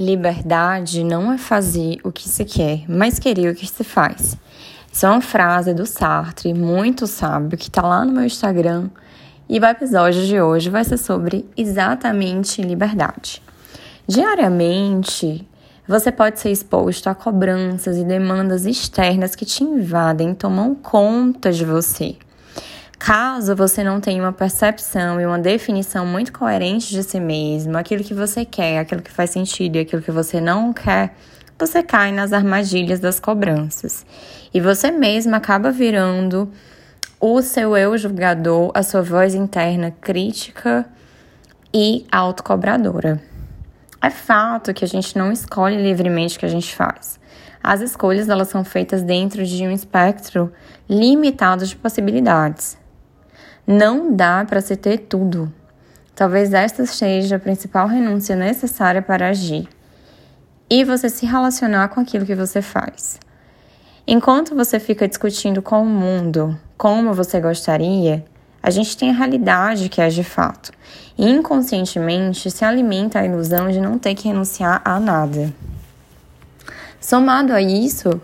Liberdade 0.00 1.04
não 1.04 1.30
é 1.30 1.36
fazer 1.36 1.98
o 2.02 2.10
que 2.10 2.26
se 2.26 2.42
quer, 2.46 2.84
mas 2.88 3.18
querer 3.18 3.52
o 3.52 3.54
que 3.54 3.66
se 3.66 3.84
faz. 3.84 4.34
Isso 4.90 5.04
é 5.04 5.10
uma 5.10 5.20
frase 5.20 5.74
do 5.74 5.84
Sartre, 5.84 6.54
muito 6.54 7.06
sábio, 7.06 7.58
que 7.58 7.68
está 7.68 7.82
lá 7.82 8.02
no 8.02 8.12
meu 8.12 8.24
Instagram. 8.24 8.88
E 9.46 9.58
o 9.58 9.64
episódio 9.66 10.24
de 10.26 10.40
hoje 10.40 10.70
vai 10.70 10.84
ser 10.84 10.96
sobre 10.96 11.46
exatamente 11.54 12.62
liberdade. 12.62 13.42
Diariamente, 14.08 15.46
você 15.86 16.10
pode 16.10 16.40
ser 16.40 16.50
exposto 16.50 17.08
a 17.08 17.14
cobranças 17.14 17.98
e 17.98 18.02
demandas 18.02 18.64
externas 18.64 19.36
que 19.36 19.44
te 19.44 19.62
invadem, 19.62 20.34
tomam 20.34 20.74
conta 20.74 21.52
de 21.52 21.66
você. 21.66 22.16
Caso 23.00 23.56
você 23.56 23.82
não 23.82 23.98
tenha 23.98 24.22
uma 24.22 24.32
percepção 24.32 25.18
e 25.18 25.24
uma 25.24 25.38
definição 25.38 26.04
muito 26.04 26.34
coerente 26.34 26.90
de 26.90 27.02
si 27.02 27.18
mesmo, 27.18 27.78
aquilo 27.78 28.04
que 28.04 28.12
você 28.12 28.44
quer, 28.44 28.78
aquilo 28.78 29.00
que 29.00 29.10
faz 29.10 29.30
sentido 29.30 29.76
e 29.76 29.78
aquilo 29.80 30.02
que 30.02 30.10
você 30.10 30.38
não 30.38 30.70
quer, 30.70 31.16
você 31.58 31.82
cai 31.82 32.12
nas 32.12 32.30
armadilhas 32.30 33.00
das 33.00 33.18
cobranças. 33.18 34.04
E 34.52 34.60
você 34.60 34.90
mesmo 34.90 35.34
acaba 35.34 35.72
virando 35.72 36.52
o 37.18 37.40
seu 37.40 37.74
eu 37.74 37.96
julgador, 37.96 38.70
a 38.74 38.82
sua 38.82 39.00
voz 39.00 39.34
interna 39.34 39.90
crítica 39.90 40.86
e 41.72 42.06
autocobradora. 42.12 43.20
É 44.02 44.10
fato 44.10 44.74
que 44.74 44.84
a 44.84 44.88
gente 44.88 45.16
não 45.16 45.32
escolhe 45.32 45.82
livremente 45.82 46.36
o 46.36 46.40
que 46.40 46.46
a 46.46 46.50
gente 46.50 46.76
faz. 46.76 47.18
As 47.62 47.80
escolhas 47.80 48.28
elas 48.28 48.48
são 48.48 48.62
feitas 48.62 49.02
dentro 49.02 49.44
de 49.44 49.66
um 49.66 49.70
espectro 49.70 50.52
limitado 50.86 51.66
de 51.66 51.74
possibilidades. 51.74 52.78
Não 53.72 54.12
dá 54.12 54.44
para 54.44 54.60
se 54.60 54.74
ter 54.74 54.98
tudo. 54.98 55.48
Talvez 56.12 56.52
esta 56.52 56.84
seja 56.84 57.36
a 57.36 57.38
principal 57.38 57.86
renúncia 57.86 58.34
necessária 58.34 59.00
para 59.00 59.28
agir 59.28 59.68
e 60.68 60.82
você 60.82 61.08
se 61.08 61.24
relacionar 61.24 61.86
com 61.86 62.00
aquilo 62.00 62.26
que 62.26 62.34
você 62.34 62.60
faz. 62.60 63.20
Enquanto 64.04 64.56
você 64.56 64.80
fica 64.80 65.06
discutindo 65.06 65.62
com 65.62 65.82
o 65.82 65.86
mundo 65.86 66.58
como 66.76 67.14
você 67.14 67.38
gostaria, 67.38 68.24
a 68.60 68.70
gente 68.70 68.96
tem 68.96 69.10
a 69.10 69.14
realidade 69.14 69.88
que 69.88 70.00
é 70.00 70.08
de 70.08 70.24
fato. 70.24 70.72
E 71.16 71.30
inconscientemente 71.30 72.50
se 72.50 72.64
alimenta 72.64 73.20
a 73.20 73.24
ilusão 73.24 73.70
de 73.70 73.80
não 73.80 74.00
ter 74.00 74.16
que 74.16 74.26
renunciar 74.26 74.82
a 74.84 74.98
nada. 74.98 75.54
Somado 77.00 77.52
a 77.52 77.62
isso, 77.62 78.20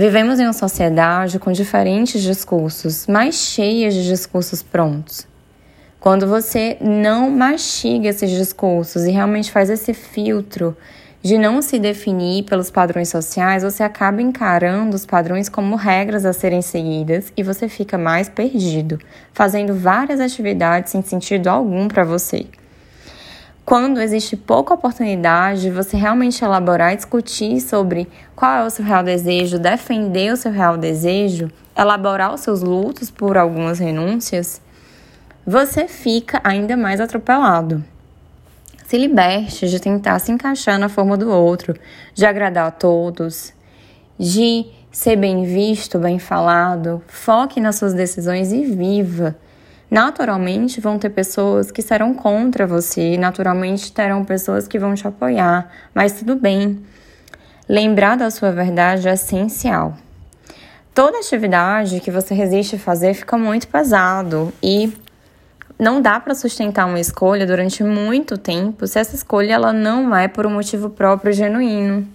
Vivemos 0.00 0.38
em 0.38 0.44
uma 0.44 0.52
sociedade 0.52 1.40
com 1.40 1.50
diferentes 1.50 2.22
discursos, 2.22 3.08
mais 3.08 3.34
cheias 3.34 3.92
de 3.92 4.06
discursos 4.06 4.62
prontos. 4.62 5.26
Quando 5.98 6.24
você 6.24 6.76
não 6.80 7.28
mastiga 7.28 8.08
esses 8.08 8.30
discursos 8.30 9.02
e 9.06 9.10
realmente 9.10 9.50
faz 9.50 9.68
esse 9.68 9.92
filtro 9.92 10.76
de 11.20 11.36
não 11.36 11.60
se 11.60 11.80
definir 11.80 12.44
pelos 12.44 12.70
padrões 12.70 13.08
sociais, 13.08 13.64
você 13.64 13.82
acaba 13.82 14.22
encarando 14.22 14.94
os 14.94 15.04
padrões 15.04 15.48
como 15.48 15.74
regras 15.74 16.24
a 16.24 16.32
serem 16.32 16.62
seguidas 16.62 17.32
e 17.36 17.42
você 17.42 17.68
fica 17.68 17.98
mais 17.98 18.28
perdido, 18.28 19.00
fazendo 19.32 19.74
várias 19.74 20.20
atividades 20.20 20.92
sem 20.92 21.02
sentido 21.02 21.48
algum 21.48 21.88
para 21.88 22.04
você 22.04 22.46
quando 23.68 24.00
existe 24.00 24.34
pouca 24.34 24.72
oportunidade 24.72 25.60
de 25.60 25.70
você 25.70 25.94
realmente 25.94 26.42
elaborar 26.42 26.94
e 26.94 26.96
discutir 26.96 27.60
sobre 27.60 28.08
qual 28.34 28.62
é 28.62 28.66
o 28.66 28.70
seu 28.70 28.82
real 28.82 29.02
desejo, 29.04 29.58
defender 29.58 30.32
o 30.32 30.38
seu 30.38 30.50
real 30.50 30.78
desejo, 30.78 31.50
elaborar 31.76 32.32
os 32.32 32.40
seus 32.40 32.62
lutos 32.62 33.10
por 33.10 33.36
algumas 33.36 33.78
renúncias, 33.78 34.58
você 35.46 35.86
fica 35.86 36.40
ainda 36.42 36.78
mais 36.78 36.98
atropelado. 36.98 37.84
Se 38.86 38.96
liberte 38.96 39.68
de 39.68 39.78
tentar 39.78 40.18
se 40.18 40.32
encaixar 40.32 40.78
na 40.78 40.88
forma 40.88 41.14
do 41.14 41.30
outro, 41.30 41.74
de 42.14 42.24
agradar 42.24 42.68
a 42.68 42.70
todos, 42.70 43.52
de 44.18 44.64
ser 44.90 45.16
bem 45.16 45.44
visto, 45.44 45.98
bem 45.98 46.18
falado. 46.18 47.02
Foque 47.06 47.60
nas 47.60 47.76
suas 47.76 47.92
decisões 47.92 48.50
e 48.50 48.64
viva 48.64 49.36
Naturalmente 49.90 50.80
vão 50.80 50.98
ter 50.98 51.08
pessoas 51.10 51.70
que 51.70 51.80
serão 51.80 52.12
contra 52.12 52.66
você, 52.66 53.16
naturalmente 53.16 53.90
terão 53.90 54.24
pessoas 54.24 54.68
que 54.68 54.78
vão 54.78 54.94
te 54.94 55.08
apoiar, 55.08 55.70
mas 55.94 56.12
tudo 56.12 56.36
bem. 56.36 56.82
Lembrar 57.66 58.16
da 58.16 58.30
sua 58.30 58.52
verdade 58.52 59.08
é 59.08 59.14
essencial. 59.14 59.96
Toda 60.94 61.18
atividade 61.18 62.00
que 62.00 62.10
você 62.10 62.34
resiste 62.34 62.76
a 62.76 62.78
fazer 62.78 63.14
fica 63.14 63.38
muito 63.38 63.68
pesado 63.68 64.52
e 64.62 64.92
não 65.78 66.02
dá 66.02 66.18
para 66.18 66.34
sustentar 66.34 66.86
uma 66.86 66.98
escolha 66.98 67.46
durante 67.46 67.84
muito 67.84 68.36
tempo 68.36 68.86
se 68.86 68.98
essa 68.98 69.14
escolha 69.14 69.54
ela 69.54 69.72
não 69.72 70.14
é 70.14 70.28
por 70.28 70.44
um 70.44 70.50
motivo 70.50 70.90
próprio 70.90 71.32
genuíno. 71.32 72.06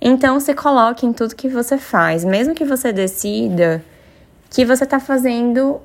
Então 0.00 0.40
se 0.40 0.52
coloque 0.52 1.06
em 1.06 1.12
tudo 1.12 1.36
que 1.36 1.48
você 1.48 1.78
faz, 1.78 2.24
mesmo 2.24 2.54
que 2.54 2.64
você 2.64 2.92
decida 2.92 3.82
que 4.50 4.64
você 4.64 4.84
está 4.84 4.98
fazendo 4.98 5.80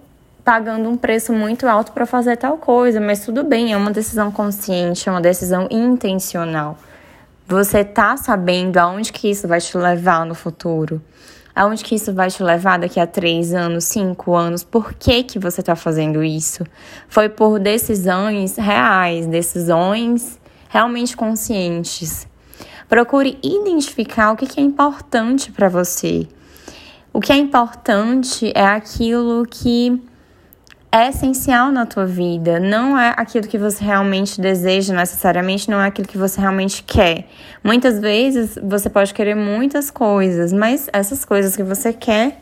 pagando 0.47 0.87
um 0.87 0.95
preço 0.95 1.33
muito 1.33 1.67
alto 1.67 1.91
para 1.91 2.05
fazer 2.05 2.37
tal 2.37 2.57
coisa, 2.57 3.01
mas 3.01 3.19
tudo 3.19 3.43
bem, 3.43 3.73
é 3.73 3.75
uma 3.75 3.91
decisão 3.91 4.31
consciente, 4.31 5.09
é 5.09 5.11
uma 5.11 5.19
decisão 5.19 5.67
intencional. 5.69 6.77
Você 7.45 7.83
tá 7.83 8.15
sabendo 8.15 8.77
aonde 8.77 9.11
que 9.11 9.29
isso 9.29 9.45
vai 9.45 9.59
te 9.59 9.77
levar 9.77 10.25
no 10.25 10.33
futuro? 10.33 11.01
Aonde 11.53 11.83
que 11.83 11.95
isso 11.95 12.13
vai 12.13 12.29
te 12.29 12.41
levar 12.41 12.79
daqui 12.79 12.97
a 12.97 13.05
três 13.05 13.53
anos, 13.53 13.83
cinco 13.83 14.35
anos? 14.35 14.63
Por 14.63 14.93
que 14.93 15.21
que 15.21 15.37
você 15.37 15.59
está 15.59 15.75
fazendo 15.75 16.23
isso? 16.23 16.63
Foi 17.09 17.27
por 17.27 17.59
decisões 17.59 18.55
reais, 18.55 19.27
decisões 19.27 20.39
realmente 20.69 21.17
conscientes. 21.17 22.25
Procure 22.87 23.37
identificar 23.43 24.31
o 24.31 24.37
que, 24.37 24.47
que 24.47 24.61
é 24.61 24.63
importante 24.63 25.51
para 25.51 25.67
você. 25.67 26.25
O 27.11 27.19
que 27.19 27.33
é 27.33 27.35
importante 27.35 28.49
é 28.55 28.65
aquilo 28.65 29.45
que 29.45 30.01
é 30.91 31.09
essencial 31.09 31.71
na 31.71 31.85
tua 31.85 32.05
vida, 32.05 32.59
não 32.59 32.97
é 32.97 33.13
aquilo 33.17 33.47
que 33.47 33.57
você 33.57 33.83
realmente 33.83 34.39
deseja 34.39 34.93
necessariamente, 34.93 35.69
não 35.69 35.81
é 35.81 35.87
aquilo 35.87 36.07
que 36.07 36.17
você 36.17 36.39
realmente 36.39 36.81
quer. 36.83 37.27
Muitas 37.63 37.99
vezes 37.99 38.57
você 38.63 38.89
pode 38.89 39.13
querer 39.13 39.35
muitas 39.35 39.91
coisas, 39.91 40.53
mas 40.53 40.87
essas 40.93 41.25
coisas 41.25 41.55
que 41.55 41.63
você 41.63 41.91
quer 41.91 42.39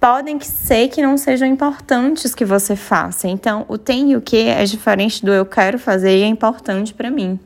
podem 0.00 0.38
ser 0.40 0.88
que 0.88 1.02
não 1.02 1.16
sejam 1.16 1.48
importantes 1.48 2.34
que 2.34 2.44
você 2.44 2.76
faça. 2.76 3.26
Então, 3.26 3.64
o 3.68 3.76
tem 3.76 4.12
e 4.12 4.16
o 4.16 4.20
que 4.20 4.48
é 4.48 4.64
diferente 4.64 5.24
do 5.24 5.32
eu 5.32 5.44
quero 5.44 5.78
fazer 5.78 6.16
e 6.16 6.22
é 6.22 6.26
importante 6.26 6.94
para 6.94 7.10
mim. 7.10 7.38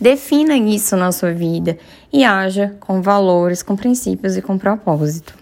Defina 0.00 0.56
isso 0.56 0.96
na 0.96 1.12
sua 1.12 1.32
vida 1.32 1.78
e 2.12 2.24
haja 2.24 2.74
com 2.80 3.02
valores, 3.02 3.62
com 3.62 3.76
princípios 3.76 4.36
e 4.36 4.42
com 4.42 4.58
propósito. 4.58 5.34